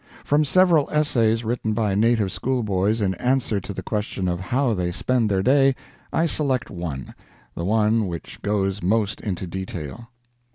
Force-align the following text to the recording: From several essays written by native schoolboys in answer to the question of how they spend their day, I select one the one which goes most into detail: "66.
From 0.23 0.43
several 0.43 0.89
essays 0.91 1.43
written 1.45 1.73
by 1.75 1.93
native 1.93 2.31
schoolboys 2.31 3.01
in 3.01 3.13
answer 3.21 3.61
to 3.61 3.71
the 3.71 3.83
question 3.83 4.27
of 4.27 4.39
how 4.39 4.73
they 4.73 4.91
spend 4.91 5.29
their 5.29 5.43
day, 5.43 5.75
I 6.11 6.25
select 6.25 6.71
one 6.71 7.13
the 7.53 7.65
one 7.65 8.07
which 8.07 8.41
goes 8.41 8.81
most 8.81 9.21
into 9.21 9.45
detail: 9.45 9.91
"66. 10.09 10.09